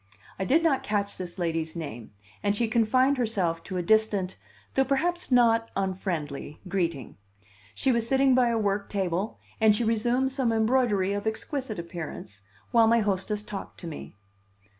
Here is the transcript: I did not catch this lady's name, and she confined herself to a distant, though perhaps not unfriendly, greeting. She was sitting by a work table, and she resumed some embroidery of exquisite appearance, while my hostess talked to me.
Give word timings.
I 0.39 0.45
did 0.45 0.63
not 0.63 0.81
catch 0.81 1.15
this 1.15 1.37
lady's 1.37 1.75
name, 1.75 2.09
and 2.41 2.55
she 2.55 2.67
confined 2.67 3.19
herself 3.19 3.63
to 3.65 3.77
a 3.77 3.83
distant, 3.83 4.39
though 4.73 4.83
perhaps 4.83 5.31
not 5.31 5.69
unfriendly, 5.75 6.59
greeting. 6.67 7.17
She 7.75 7.91
was 7.91 8.07
sitting 8.07 8.33
by 8.33 8.49
a 8.49 8.57
work 8.57 8.89
table, 8.89 9.37
and 9.59 9.75
she 9.75 9.83
resumed 9.83 10.31
some 10.31 10.51
embroidery 10.51 11.13
of 11.13 11.27
exquisite 11.27 11.77
appearance, 11.77 12.41
while 12.71 12.87
my 12.87 13.01
hostess 13.01 13.43
talked 13.43 13.79
to 13.81 13.85
me. 13.87 14.15